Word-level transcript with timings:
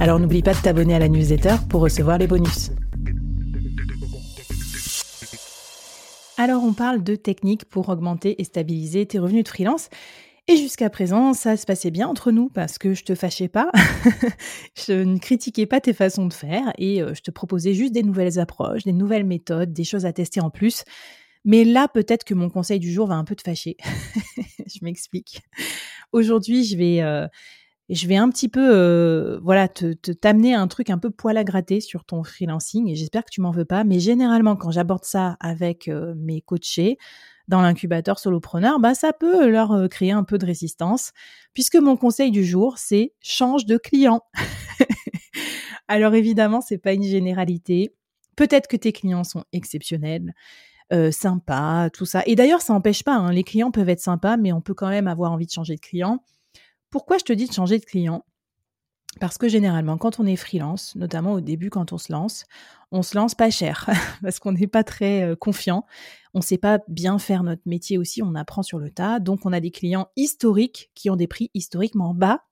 Alors 0.00 0.20
n'oublie 0.20 0.42
pas 0.42 0.54
de 0.54 0.60
t'abonner 0.60 0.94
à 0.94 1.00
la 1.00 1.08
newsletter 1.08 1.56
pour 1.68 1.80
recevoir 1.80 2.18
les 2.18 2.28
bonus. 2.28 2.70
Alors 6.36 6.62
on 6.62 6.72
parle 6.72 7.02
de 7.02 7.16
techniques 7.16 7.64
pour 7.64 7.88
augmenter 7.88 8.40
et 8.40 8.44
stabiliser 8.44 9.06
tes 9.06 9.18
revenus 9.18 9.42
de 9.42 9.48
freelance. 9.48 9.88
Et 10.46 10.56
jusqu'à 10.56 10.88
présent, 10.88 11.34
ça 11.34 11.56
se 11.56 11.66
passait 11.66 11.90
bien 11.90 12.06
entre 12.06 12.30
nous 12.30 12.48
parce 12.48 12.78
que 12.78 12.94
je 12.94 13.02
te 13.02 13.16
fâchais 13.16 13.48
pas, 13.48 13.70
je 14.86 14.92
ne 14.92 15.18
critiquais 15.18 15.66
pas 15.66 15.80
tes 15.80 15.92
façons 15.92 16.26
de 16.26 16.32
faire 16.32 16.72
et 16.78 17.02
euh, 17.02 17.12
je 17.12 17.20
te 17.20 17.32
proposais 17.32 17.74
juste 17.74 17.92
des 17.92 18.04
nouvelles 18.04 18.38
approches, 18.38 18.84
des 18.84 18.92
nouvelles 18.92 19.26
méthodes, 19.26 19.72
des 19.72 19.84
choses 19.84 20.06
à 20.06 20.12
tester 20.12 20.40
en 20.40 20.48
plus. 20.48 20.84
Mais 21.44 21.64
là, 21.64 21.88
peut-être 21.88 22.24
que 22.24 22.34
mon 22.34 22.50
conseil 22.50 22.78
du 22.78 22.92
jour 22.92 23.08
va 23.08 23.16
un 23.16 23.24
peu 23.24 23.34
te 23.34 23.42
fâcher. 23.42 23.76
je 24.66 24.78
m'explique. 24.82 25.42
Aujourd'hui, 26.12 26.64
je 26.64 26.78
vais, 26.78 27.02
euh, 27.02 27.26
je 27.88 28.06
vais 28.06 28.16
un 28.16 28.28
petit 28.30 28.48
peu, 28.48 28.68
euh, 28.70 29.40
voilà, 29.42 29.68
te 29.68 29.94
t'amener 30.12 30.54
un 30.54 30.68
truc 30.68 30.90
un 30.90 30.98
peu 30.98 31.10
poil 31.10 31.36
à 31.36 31.44
gratter 31.44 31.80
sur 31.80 32.04
ton 32.04 32.22
freelancing 32.22 32.88
et 32.88 32.94
j'espère 32.94 33.24
que 33.24 33.30
tu 33.30 33.40
m'en 33.40 33.50
veux 33.50 33.64
pas. 33.64 33.84
Mais 33.84 34.00
généralement, 34.00 34.56
quand 34.56 34.70
j'aborde 34.70 35.04
ça 35.04 35.36
avec 35.40 35.90
mes 36.16 36.40
coachés, 36.40 36.98
dans 37.48 37.62
l'incubateur 37.62 38.18
solopreneur, 38.18 38.78
bah, 38.78 38.94
ça 38.94 39.12
peut 39.12 39.48
leur 39.48 39.72
euh, 39.72 39.88
créer 39.88 40.12
un 40.12 40.22
peu 40.22 40.38
de 40.38 40.46
résistance, 40.46 41.12
puisque 41.54 41.76
mon 41.76 41.96
conseil 41.96 42.30
du 42.30 42.44
jour, 42.44 42.76
c'est 42.76 43.14
change 43.20 43.64
de 43.64 43.78
client. 43.78 44.22
Alors 45.88 46.14
évidemment, 46.14 46.60
c'est 46.60 46.78
pas 46.78 46.92
une 46.92 47.02
généralité. 47.02 47.94
Peut-être 48.36 48.68
que 48.68 48.76
tes 48.76 48.92
clients 48.92 49.24
sont 49.24 49.44
exceptionnels, 49.52 50.34
euh, 50.92 51.10
sympas, 51.10 51.88
tout 51.90 52.04
ça. 52.04 52.22
Et 52.26 52.36
d'ailleurs, 52.36 52.60
ça 52.60 52.74
n'empêche 52.74 53.02
pas, 53.02 53.14
hein, 53.14 53.32
les 53.32 53.44
clients 53.44 53.70
peuvent 53.70 53.88
être 53.88 54.00
sympas, 54.00 54.36
mais 54.36 54.52
on 54.52 54.60
peut 54.60 54.74
quand 54.74 54.90
même 54.90 55.08
avoir 55.08 55.32
envie 55.32 55.46
de 55.46 55.50
changer 55.50 55.74
de 55.74 55.80
client. 55.80 56.22
Pourquoi 56.90 57.18
je 57.18 57.24
te 57.24 57.32
dis 57.32 57.46
de 57.46 57.52
changer 57.52 57.78
de 57.78 57.84
client? 57.84 58.24
Parce 59.20 59.38
que 59.38 59.48
généralement, 59.48 59.98
quand 59.98 60.20
on 60.20 60.26
est 60.26 60.36
freelance, 60.36 60.94
notamment 60.94 61.32
au 61.32 61.40
début 61.40 61.70
quand 61.70 61.92
on 61.92 61.98
se 61.98 62.12
lance, 62.12 62.44
on 62.92 63.02
se 63.02 63.16
lance 63.16 63.34
pas 63.34 63.50
cher 63.50 63.88
parce 64.22 64.38
qu'on 64.38 64.52
n'est 64.52 64.66
pas 64.66 64.84
très 64.84 65.22
euh, 65.22 65.36
confiant. 65.36 65.84
On 66.34 66.38
ne 66.38 66.44
sait 66.44 66.58
pas 66.58 66.78
bien 66.88 67.18
faire 67.18 67.42
notre 67.42 67.62
métier 67.66 67.98
aussi, 67.98 68.22
on 68.22 68.34
apprend 68.34 68.62
sur 68.62 68.78
le 68.78 68.90
tas. 68.90 69.18
Donc, 69.18 69.40
on 69.44 69.52
a 69.52 69.60
des 69.60 69.70
clients 69.70 70.08
historiques 70.16 70.90
qui 70.94 71.10
ont 71.10 71.16
des 71.16 71.26
prix 71.26 71.50
historiquement 71.54 72.14
bas. 72.14 72.44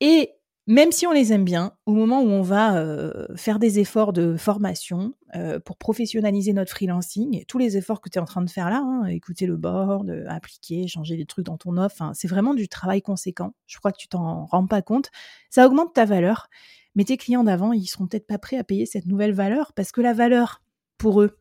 Et 0.00 0.32
même 0.68 0.92
si 0.92 1.06
on 1.08 1.12
les 1.12 1.32
aime 1.32 1.44
bien, 1.44 1.72
au 1.86 1.92
moment 1.92 2.20
où 2.20 2.28
on 2.28 2.42
va 2.42 2.76
euh, 2.76 3.26
faire 3.34 3.58
des 3.58 3.80
efforts 3.80 4.12
de 4.12 4.36
formation 4.36 5.14
euh, 5.34 5.58
pour 5.58 5.76
professionnaliser 5.76 6.52
notre 6.52 6.70
freelancing, 6.70 7.44
tous 7.48 7.58
les 7.58 7.76
efforts 7.76 8.00
que 8.00 8.08
tu 8.08 8.18
es 8.18 8.22
en 8.22 8.26
train 8.26 8.42
de 8.42 8.50
faire 8.50 8.70
là, 8.70 8.78
hein, 8.78 9.06
écouter 9.06 9.46
le 9.46 9.56
board, 9.56 10.08
euh, 10.08 10.24
appliquer, 10.28 10.86
changer 10.86 11.16
des 11.16 11.26
trucs 11.26 11.46
dans 11.46 11.58
ton 11.58 11.76
offre, 11.76 12.12
c'est 12.14 12.28
vraiment 12.28 12.54
du 12.54 12.68
travail 12.68 13.02
conséquent. 13.02 13.54
Je 13.66 13.78
crois 13.78 13.90
que 13.90 13.98
tu 13.98 14.06
t'en 14.06 14.46
rends 14.46 14.66
pas 14.68 14.82
compte. 14.82 15.10
Ça 15.50 15.66
augmente 15.66 15.94
ta 15.94 16.04
valeur, 16.04 16.48
mais 16.94 17.04
tes 17.04 17.16
clients 17.16 17.44
d'avant, 17.44 17.72
ils 17.72 17.86
seront 17.86 18.06
peut-être 18.06 18.28
pas 18.28 18.38
prêts 18.38 18.56
à 18.56 18.62
payer 18.62 18.86
cette 18.86 19.06
nouvelle 19.06 19.32
valeur 19.32 19.72
parce 19.72 19.90
que 19.90 20.00
la 20.00 20.12
valeur, 20.12 20.62
pour 20.96 21.22
eux, 21.22 21.38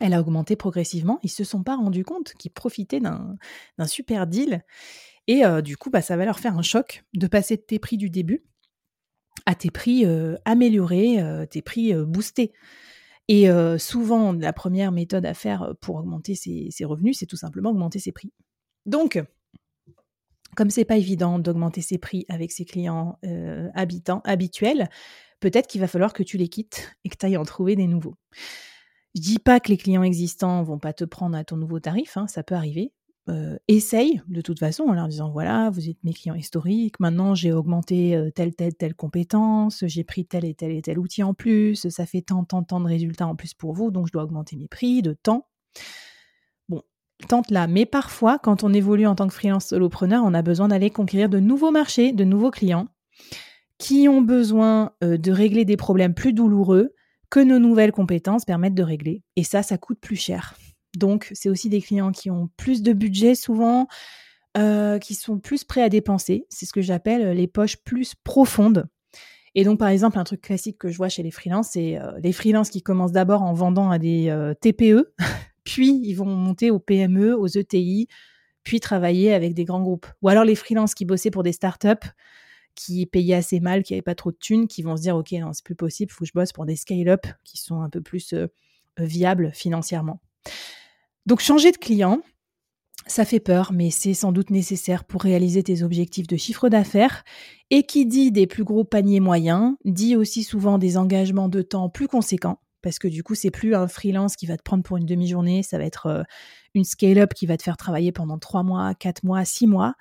elle 0.00 0.14
a 0.14 0.20
augmenté 0.20 0.54
progressivement. 0.54 1.18
Ils 1.24 1.30
se 1.30 1.42
sont 1.42 1.64
pas 1.64 1.74
rendus 1.74 2.04
compte 2.04 2.34
qu'ils 2.34 2.52
profitaient 2.52 3.00
d'un 3.00 3.86
super 3.86 4.28
deal. 4.28 4.62
Et 5.28 5.42
du 5.62 5.76
coup, 5.76 5.90
bah, 5.90 6.02
ça 6.02 6.16
va 6.16 6.24
leur 6.24 6.40
faire 6.40 6.56
un 6.56 6.62
choc 6.62 7.04
de 7.14 7.26
passer 7.26 7.56
de 7.56 7.62
tes 7.62 7.78
prix 7.78 7.98
du 7.98 8.10
début 8.10 8.44
à 9.46 9.54
tes 9.54 9.70
prix 9.70 10.04
améliorés, 10.44 11.18
tes 11.50 11.62
prix 11.62 11.94
boostés. 11.94 12.52
Et 13.28 13.48
souvent, 13.78 14.32
la 14.32 14.52
première 14.54 14.90
méthode 14.90 15.26
à 15.26 15.34
faire 15.34 15.74
pour 15.80 15.96
augmenter 15.96 16.34
ses, 16.34 16.84
revenus, 16.84 17.18
c'est 17.18 17.26
tout 17.26 17.36
simplement 17.36 17.70
augmenter 17.70 17.98
ses 17.98 18.10
prix. 18.10 18.32
Donc, 18.86 19.22
comme 20.56 20.70
c'est 20.70 20.86
pas 20.86 20.96
évident 20.96 21.38
d'augmenter 21.38 21.82
ses 21.82 21.98
prix 21.98 22.24
avec 22.30 22.50
ses 22.50 22.64
clients 22.64 23.18
habituels, 23.74 24.88
peut-être 25.40 25.66
qu'il 25.66 25.82
va 25.82 25.88
falloir 25.88 26.14
que 26.14 26.22
tu 26.22 26.38
les 26.38 26.48
quittes 26.48 26.96
et 27.04 27.10
que 27.10 27.16
tu 27.16 27.26
ailles 27.26 27.36
en 27.36 27.44
trouver 27.44 27.76
des 27.76 27.86
nouveaux. 27.86 28.16
Je 29.14 29.20
dis 29.20 29.38
pas 29.38 29.60
que 29.60 29.68
les 29.68 29.76
clients 29.76 30.02
existants 30.02 30.62
vont 30.62 30.78
pas 30.78 30.92
te 30.92 31.04
prendre 31.04 31.36
à 31.36 31.44
ton 31.44 31.56
nouveau 31.56 31.80
tarif, 31.80 32.16
hein, 32.16 32.26
ça 32.26 32.42
peut 32.42 32.54
arriver, 32.54 32.92
euh, 33.28 33.56
essaye 33.68 34.22
de 34.28 34.40
toute 34.40 34.58
façon 34.58 34.84
en 34.84 34.92
leur 34.92 35.08
disant 35.08 35.30
voilà, 35.30 35.70
vous 35.70 35.88
êtes 35.88 36.02
mes 36.04 36.12
clients 36.12 36.34
historiques, 36.34 36.98
maintenant 37.00 37.34
j'ai 37.34 37.52
augmenté 37.52 38.16
euh, 38.16 38.30
telle, 38.30 38.54
telle, 38.54 38.74
telle 38.74 38.94
compétence, 38.94 39.84
j'ai 39.86 40.04
pris 40.04 40.24
tel 40.24 40.44
et 40.44 40.54
tel 40.54 40.72
et 40.72 40.82
tel 40.82 40.98
outil 40.98 41.22
en 41.22 41.34
plus, 41.34 41.88
ça 41.88 42.06
fait 42.06 42.22
tant, 42.22 42.44
tant, 42.44 42.62
tant 42.62 42.80
de 42.80 42.86
résultats 42.86 43.26
en 43.26 43.36
plus 43.36 43.54
pour 43.54 43.72
vous, 43.74 43.90
donc 43.90 44.06
je 44.06 44.12
dois 44.12 44.24
augmenter 44.24 44.56
mes 44.56 44.68
prix 44.68 45.02
de 45.02 45.12
temps. 45.12 45.46
Bon, 46.68 46.82
tente 47.28 47.50
là, 47.50 47.66
mais 47.66 47.86
parfois, 47.86 48.38
quand 48.38 48.64
on 48.64 48.72
évolue 48.72 49.06
en 49.06 49.14
tant 49.14 49.28
que 49.28 49.34
freelance 49.34 49.66
solopreneur, 49.66 50.22
on 50.24 50.34
a 50.34 50.42
besoin 50.42 50.68
d'aller 50.68 50.90
conquérir 50.90 51.28
de 51.28 51.40
nouveaux 51.40 51.70
marchés, 51.70 52.12
de 52.12 52.24
nouveaux 52.24 52.50
clients 52.50 52.88
qui 53.78 54.08
ont 54.08 54.20
besoin 54.20 54.92
euh, 55.02 55.16
de 55.16 55.32
régler 55.32 55.64
des 55.64 55.76
problèmes 55.76 56.14
plus 56.14 56.32
douloureux 56.32 56.94
que 57.30 57.40
nos 57.40 57.58
nouvelles 57.58 57.92
compétences 57.92 58.44
permettent 58.44 58.74
de 58.74 58.82
régler. 58.82 59.22
Et 59.36 59.44
ça, 59.44 59.62
ça 59.62 59.78
coûte 59.78 60.00
plus 60.00 60.16
cher. 60.16 60.54
Donc, 60.96 61.30
c'est 61.34 61.48
aussi 61.48 61.68
des 61.68 61.82
clients 61.82 62.12
qui 62.12 62.30
ont 62.30 62.48
plus 62.56 62.82
de 62.82 62.92
budget 62.92 63.34
souvent, 63.34 63.88
euh, 64.56 64.98
qui 64.98 65.14
sont 65.14 65.38
plus 65.38 65.64
prêts 65.64 65.82
à 65.82 65.88
dépenser. 65.88 66.46
C'est 66.48 66.66
ce 66.66 66.72
que 66.72 66.80
j'appelle 66.80 67.30
les 67.36 67.46
poches 67.46 67.76
plus 67.76 68.14
profondes. 68.14 68.88
Et 69.54 69.64
donc, 69.64 69.78
par 69.78 69.88
exemple, 69.88 70.18
un 70.18 70.24
truc 70.24 70.40
classique 70.40 70.78
que 70.78 70.88
je 70.88 70.96
vois 70.96 71.08
chez 71.08 71.22
les 71.22 71.30
freelances, 71.30 71.70
c'est 71.72 71.98
euh, 71.98 72.12
les 72.22 72.32
freelances 72.32 72.70
qui 72.70 72.82
commencent 72.82 73.12
d'abord 73.12 73.42
en 73.42 73.52
vendant 73.52 73.90
à 73.90 73.98
des 73.98 74.30
euh, 74.30 74.54
TPE, 74.54 75.12
puis 75.64 76.00
ils 76.04 76.14
vont 76.14 76.24
monter 76.24 76.70
aux 76.70 76.78
PME, 76.78 77.36
aux 77.36 77.46
ETI, 77.46 78.08
puis 78.64 78.80
travailler 78.80 79.32
avec 79.34 79.54
des 79.54 79.64
grands 79.64 79.82
groupes. 79.82 80.06
Ou 80.22 80.28
alors 80.28 80.44
les 80.44 80.54
freelances 80.54 80.94
qui 80.94 81.04
bossaient 81.04 81.30
pour 81.30 81.42
des 81.42 81.52
startups, 81.52 82.08
qui 82.74 83.06
payaient 83.06 83.34
assez 83.34 83.60
mal, 83.60 83.82
qui 83.82 83.92
n'avaient 83.92 84.02
pas 84.02 84.14
trop 84.14 84.32
de 84.32 84.38
thunes, 84.38 84.66
qui 84.66 84.82
vont 84.82 84.96
se 84.96 85.02
dire, 85.02 85.16
OK, 85.16 85.32
non, 85.32 85.52
c'est 85.52 85.64
plus 85.64 85.76
possible, 85.76 86.10
faut 86.10 86.24
que 86.24 86.28
je 86.28 86.32
bosse 86.34 86.52
pour 86.52 86.64
des 86.64 86.76
scale-up 86.76 87.26
qui 87.44 87.58
sont 87.58 87.80
un 87.82 87.90
peu 87.90 88.00
plus 88.00 88.34
viables 88.98 89.50
financièrement. 89.52 90.20
Donc 91.26 91.40
changer 91.40 91.72
de 91.72 91.76
client, 91.76 92.20
ça 93.08 93.24
fait 93.24 93.40
peur, 93.40 93.72
mais 93.72 93.90
c'est 93.90 94.14
sans 94.14 94.32
doute 94.32 94.50
nécessaire 94.50 95.04
pour 95.04 95.22
réaliser 95.22 95.62
tes 95.62 95.82
objectifs 95.82 96.26
de 96.26 96.36
chiffre 96.36 96.68
d'affaires. 96.68 97.24
Et 97.70 97.82
qui 97.84 98.06
dit 98.06 98.30
des 98.32 98.46
plus 98.46 98.64
gros 98.64 98.84
paniers 98.84 99.20
moyens, 99.20 99.76
dit 99.84 100.16
aussi 100.16 100.42
souvent 100.42 100.78
des 100.78 100.96
engagements 100.96 101.48
de 101.48 101.62
temps 101.62 101.88
plus 101.88 102.08
conséquents, 102.08 102.60
parce 102.82 102.98
que 102.98 103.08
du 103.08 103.22
coup, 103.22 103.34
c'est 103.34 103.50
plus 103.50 103.74
un 103.74 103.88
freelance 103.88 104.36
qui 104.36 104.46
va 104.46 104.56
te 104.56 104.62
prendre 104.62 104.82
pour 104.82 104.96
une 104.96 105.06
demi-journée, 105.06 105.62
ça 105.62 105.78
va 105.78 105.84
être 105.84 106.06
euh, 106.06 106.22
une 106.74 106.84
scale-up 106.84 107.34
qui 107.34 107.46
va 107.46 107.56
te 107.56 107.62
faire 107.62 107.76
travailler 107.76 108.12
pendant 108.12 108.38
trois 108.38 108.62
mois, 108.62 108.94
quatre 108.94 109.24
mois, 109.24 109.44
six 109.44 109.66
mois. 109.66 109.94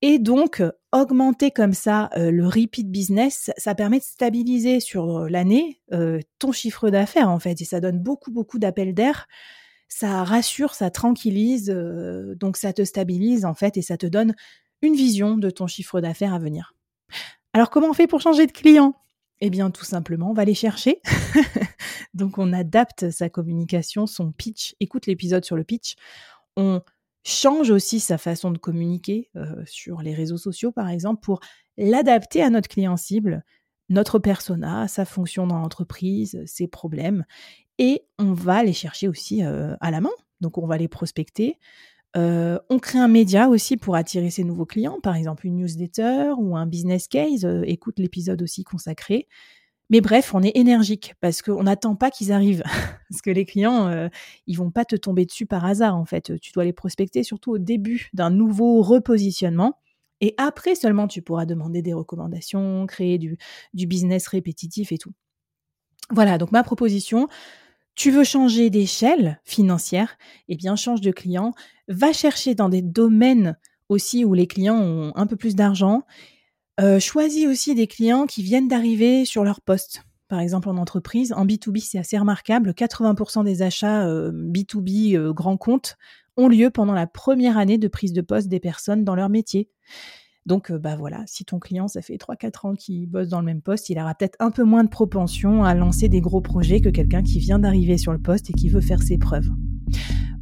Et 0.00 0.18
donc, 0.18 0.62
augmenter 0.90 1.52
comme 1.52 1.74
ça 1.74 2.10
euh, 2.16 2.32
le 2.32 2.46
repeat 2.46 2.90
business, 2.90 3.50
ça 3.56 3.74
permet 3.76 3.98
de 3.98 4.04
stabiliser 4.04 4.80
sur 4.80 5.18
euh, 5.18 5.28
l'année 5.28 5.80
ton 6.38 6.52
chiffre 6.52 6.90
d'affaires, 6.90 7.28
en 7.28 7.38
fait, 7.38 7.60
et 7.60 7.64
ça 7.64 7.80
donne 7.80 7.98
beaucoup, 7.98 8.32
beaucoup 8.32 8.58
d'appels 8.58 8.94
d'air 8.94 9.26
ça 9.92 10.24
rassure, 10.24 10.74
ça 10.74 10.90
tranquillise, 10.90 11.70
euh, 11.70 12.34
donc 12.34 12.56
ça 12.56 12.72
te 12.72 12.82
stabilise 12.82 13.44
en 13.44 13.52
fait 13.52 13.76
et 13.76 13.82
ça 13.82 13.98
te 13.98 14.06
donne 14.06 14.34
une 14.80 14.94
vision 14.94 15.36
de 15.36 15.50
ton 15.50 15.66
chiffre 15.66 16.00
d'affaires 16.00 16.32
à 16.32 16.38
venir. 16.38 16.74
Alors 17.52 17.68
comment 17.68 17.90
on 17.90 17.92
fait 17.92 18.06
pour 18.06 18.20
changer 18.20 18.46
de 18.46 18.52
client? 18.52 18.94
Eh 19.40 19.50
bien 19.50 19.70
tout 19.70 19.84
simplement, 19.84 20.30
on 20.30 20.34
va 20.34 20.46
les 20.46 20.54
chercher. 20.54 21.02
donc 22.14 22.38
on 22.38 22.54
adapte 22.54 23.10
sa 23.10 23.28
communication, 23.28 24.06
son 24.06 24.32
pitch. 24.32 24.74
Écoute 24.80 25.06
l'épisode 25.06 25.44
sur 25.44 25.56
le 25.56 25.64
pitch. 25.64 25.96
On 26.56 26.80
change 27.22 27.70
aussi 27.70 28.00
sa 28.00 28.16
façon 28.16 28.50
de 28.50 28.58
communiquer 28.58 29.30
euh, 29.36 29.62
sur 29.66 30.00
les 30.00 30.14
réseaux 30.14 30.38
sociaux 30.38 30.72
par 30.72 30.88
exemple 30.88 31.20
pour 31.20 31.40
l'adapter 31.76 32.42
à 32.42 32.48
notre 32.48 32.68
client 32.68 32.96
cible, 32.96 33.44
notre 33.90 34.18
persona, 34.18 34.88
sa 34.88 35.04
fonction 35.04 35.46
dans 35.46 35.58
l'entreprise, 35.58 36.42
ses 36.46 36.66
problèmes 36.66 37.26
et 37.78 38.02
on 38.18 38.32
va 38.32 38.62
les 38.62 38.72
chercher 38.72 39.08
aussi 39.08 39.42
à 39.42 39.90
la 39.90 40.00
main. 40.00 40.10
Donc 40.40 40.58
on 40.58 40.66
va 40.66 40.76
les 40.76 40.88
prospecter. 40.88 41.58
on 42.14 42.78
crée 42.80 42.98
un 42.98 43.08
média 43.08 43.48
aussi 43.48 43.76
pour 43.76 43.96
attirer 43.96 44.30
ces 44.30 44.44
nouveaux 44.44 44.66
clients, 44.66 45.00
par 45.02 45.16
exemple 45.16 45.46
une 45.46 45.56
newsletter 45.56 46.32
ou 46.36 46.56
un 46.56 46.66
business 46.66 47.08
case. 47.08 47.46
écoute 47.64 47.98
l'épisode 47.98 48.42
aussi 48.42 48.64
consacré. 48.64 49.28
Mais 49.90 50.00
bref, 50.00 50.34
on 50.34 50.42
est 50.42 50.56
énergique 50.56 51.14
parce 51.20 51.42
qu'on 51.42 51.64
n'attend 51.64 51.96
pas 51.96 52.10
qu'ils 52.10 52.32
arrivent. 52.32 52.62
parce 53.10 53.20
que 53.22 53.30
les 53.30 53.44
clients, 53.44 54.08
ils 54.46 54.56
vont 54.56 54.70
pas 54.70 54.84
te 54.84 54.96
tomber 54.96 55.26
dessus 55.26 55.46
par 55.46 55.64
hasard 55.64 55.96
en 55.96 56.04
fait. 56.04 56.38
Tu 56.40 56.52
dois 56.52 56.64
les 56.64 56.72
prospecter 56.72 57.22
surtout 57.22 57.52
au 57.52 57.58
début 57.58 58.08
d'un 58.14 58.30
nouveau 58.30 58.82
repositionnement. 58.82 59.78
Et 60.20 60.34
après 60.38 60.76
seulement, 60.76 61.08
tu 61.08 61.20
pourras 61.20 61.46
demander 61.46 61.82
des 61.82 61.92
recommandations, 61.92 62.86
créer 62.86 63.18
du 63.18 63.36
business 63.86 64.28
répétitif 64.28 64.92
et 64.92 64.98
tout. 64.98 65.12
Voilà, 66.10 66.38
donc 66.38 66.52
ma 66.52 66.62
proposition, 66.62 67.28
tu 67.94 68.10
veux 68.10 68.24
changer 68.24 68.70
d'échelle 68.70 69.40
financière, 69.44 70.16
eh 70.48 70.56
bien 70.56 70.76
change 70.76 71.00
de 71.00 71.10
client, 71.10 71.52
va 71.88 72.12
chercher 72.12 72.54
dans 72.54 72.68
des 72.68 72.82
domaines 72.82 73.56
aussi 73.88 74.24
où 74.24 74.34
les 74.34 74.46
clients 74.46 74.80
ont 74.80 75.12
un 75.14 75.26
peu 75.26 75.36
plus 75.36 75.54
d'argent. 75.54 76.02
Euh, 76.80 76.98
choisis 76.98 77.46
aussi 77.46 77.74
des 77.74 77.86
clients 77.86 78.26
qui 78.26 78.42
viennent 78.42 78.68
d'arriver 78.68 79.24
sur 79.24 79.44
leur 79.44 79.60
poste. 79.60 80.04
Par 80.28 80.40
exemple, 80.40 80.70
en 80.70 80.78
entreprise, 80.78 81.34
en 81.34 81.44
B2B, 81.44 81.80
c'est 81.80 81.98
assez 81.98 82.16
remarquable. 82.16 82.70
80% 82.70 83.44
des 83.44 83.60
achats 83.60 84.06
B2B 84.06 85.14
euh, 85.14 85.32
grand 85.34 85.58
compte 85.58 85.98
ont 86.38 86.48
lieu 86.48 86.70
pendant 86.70 86.94
la 86.94 87.06
première 87.06 87.58
année 87.58 87.76
de 87.76 87.88
prise 87.88 88.14
de 88.14 88.22
poste 88.22 88.48
des 88.48 88.60
personnes 88.60 89.04
dans 89.04 89.14
leur 89.14 89.28
métier. 89.28 89.68
Donc, 90.44 90.72
bah 90.72 90.96
voilà, 90.96 91.22
si 91.26 91.44
ton 91.44 91.60
client, 91.60 91.86
ça 91.86 92.02
fait 92.02 92.16
3-4 92.16 92.66
ans 92.66 92.74
qu'il 92.74 93.08
bosse 93.08 93.28
dans 93.28 93.38
le 93.38 93.46
même 93.46 93.62
poste, 93.62 93.90
il 93.90 93.98
aura 93.98 94.14
peut-être 94.14 94.36
un 94.40 94.50
peu 94.50 94.64
moins 94.64 94.82
de 94.82 94.88
propension 94.88 95.62
à 95.62 95.74
lancer 95.74 96.08
des 96.08 96.20
gros 96.20 96.40
projets 96.40 96.80
que 96.80 96.88
quelqu'un 96.88 97.22
qui 97.22 97.38
vient 97.38 97.60
d'arriver 97.60 97.96
sur 97.96 98.12
le 98.12 98.18
poste 98.18 98.50
et 98.50 98.52
qui 98.52 98.68
veut 98.68 98.80
faire 98.80 99.02
ses 99.02 99.18
preuves. 99.18 99.48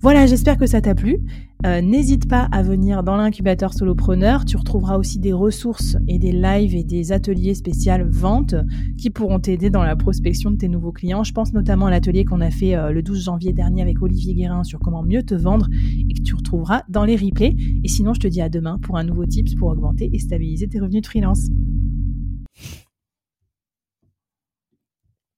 Voilà, 0.02 0.24
j'espère 0.24 0.56
que 0.56 0.66
ça 0.66 0.80
t'a 0.80 0.94
plu. 0.94 1.18
Euh, 1.66 1.82
n'hésite 1.82 2.26
pas 2.26 2.48
à 2.52 2.62
venir 2.62 3.02
dans 3.02 3.16
l'incubateur 3.16 3.74
solopreneur. 3.74 4.46
Tu 4.46 4.56
retrouveras 4.56 4.96
aussi 4.96 5.18
des 5.18 5.34
ressources 5.34 5.98
et 6.08 6.18
des 6.18 6.32
lives 6.32 6.74
et 6.74 6.84
des 6.84 7.12
ateliers 7.12 7.54
spéciaux 7.54 7.92
vente 8.08 8.54
qui 8.96 9.10
pourront 9.10 9.40
t'aider 9.40 9.68
dans 9.68 9.82
la 9.82 9.96
prospection 9.96 10.50
de 10.50 10.56
tes 10.56 10.68
nouveaux 10.68 10.92
clients. 10.92 11.22
Je 11.22 11.34
pense 11.34 11.52
notamment 11.52 11.86
à 11.86 11.90
l'atelier 11.90 12.24
qu'on 12.24 12.40
a 12.40 12.50
fait 12.50 12.76
euh, 12.76 12.92
le 12.92 13.02
12 13.02 13.24
janvier 13.24 13.52
dernier 13.52 13.82
avec 13.82 14.00
Olivier 14.00 14.32
Guérin 14.32 14.64
sur 14.64 14.78
comment 14.78 15.02
mieux 15.02 15.22
te 15.22 15.34
vendre 15.34 15.68
et 16.08 16.14
que 16.14 16.22
tu 16.22 16.34
retrouveras 16.34 16.82
dans 16.88 17.04
les 17.04 17.16
replays. 17.16 17.54
Et 17.84 17.88
sinon, 17.88 18.14
je 18.14 18.20
te 18.20 18.26
dis 18.26 18.40
à 18.40 18.48
demain 18.48 18.78
pour 18.78 18.96
un 18.96 19.04
nouveau 19.04 19.26
tips 19.26 19.54
pour 19.54 19.68
augmenter 19.68 20.08
et 20.14 20.18
stabiliser 20.18 20.66
tes 20.66 20.80
revenus 20.80 21.02
de 21.02 21.06
freelance. 21.06 21.50